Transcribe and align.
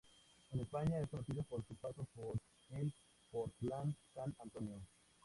En 0.51 0.61
España, 0.61 0.99
es 0.99 1.07
conocido 1.09 1.43
por 1.43 1.63
su 1.67 1.75
paso 1.75 2.07
por 2.15 2.33
el 2.71 2.91
Portland 3.31 3.93
San 4.15 4.33
Antonio. 4.39 4.81